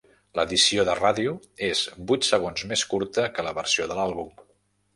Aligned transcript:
L'edició 0.37 0.85
de 0.89 0.95
ràdio 0.99 1.33
és 1.67 1.83
vuit 2.13 2.27
segons 2.29 2.65
més 2.73 2.85
curta 2.95 3.29
que 3.37 3.47
la 3.49 3.55
versió 3.61 3.89
de 3.93 3.99
l'àlbum. 4.01 4.35